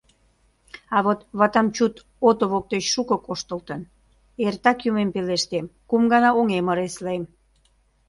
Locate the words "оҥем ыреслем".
6.39-7.23